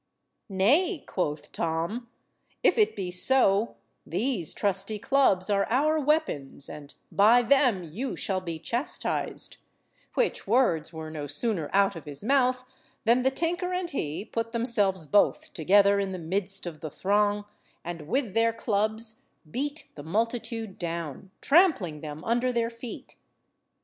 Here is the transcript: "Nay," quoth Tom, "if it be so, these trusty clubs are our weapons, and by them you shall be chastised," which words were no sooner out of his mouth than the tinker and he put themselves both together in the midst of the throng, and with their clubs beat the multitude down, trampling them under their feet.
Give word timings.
"Nay," 0.49 1.03
quoth 1.07 1.51
Tom, 1.51 2.09
"if 2.63 2.79
it 2.79 2.95
be 2.95 3.11
so, 3.11 3.75
these 4.03 4.51
trusty 4.51 4.97
clubs 4.97 5.47
are 5.47 5.67
our 5.69 5.99
weapons, 5.99 6.67
and 6.67 6.95
by 7.11 7.43
them 7.43 7.83
you 7.83 8.15
shall 8.15 8.41
be 8.41 8.57
chastised," 8.57 9.57
which 10.15 10.47
words 10.47 10.91
were 10.91 11.11
no 11.11 11.27
sooner 11.27 11.69
out 11.71 11.95
of 11.95 12.05
his 12.05 12.23
mouth 12.23 12.63
than 13.05 13.21
the 13.21 13.29
tinker 13.29 13.73
and 13.73 13.91
he 13.91 14.25
put 14.25 14.53
themselves 14.53 15.05
both 15.05 15.53
together 15.53 15.99
in 15.99 16.13
the 16.13 16.17
midst 16.17 16.65
of 16.65 16.79
the 16.79 16.89
throng, 16.89 17.45
and 17.85 18.07
with 18.07 18.33
their 18.33 18.53
clubs 18.53 19.21
beat 19.51 19.87
the 19.93 20.01
multitude 20.01 20.79
down, 20.79 21.29
trampling 21.41 22.01
them 22.01 22.23
under 22.23 22.51
their 22.51 22.71
feet. 22.71 23.17